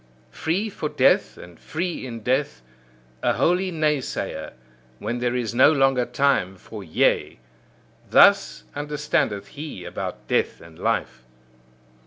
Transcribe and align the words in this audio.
Free 0.31 0.67
for 0.67 0.89
death, 0.89 1.37
and 1.37 1.59
free 1.59 2.07
in 2.07 2.21
death; 2.21 2.63
a 3.21 3.33
holy 3.33 3.71
Naysayer, 3.71 4.53
when 4.97 5.19
there 5.19 5.35
is 5.35 5.53
no 5.53 5.71
longer 5.71 6.05
time 6.07 6.55
for 6.57 6.83
Yea: 6.83 7.37
thus 8.09 8.63
understandeth 8.75 9.49
he 9.49 9.85
about 9.85 10.27
death 10.27 10.59
and 10.59 10.79
life. 10.79 11.21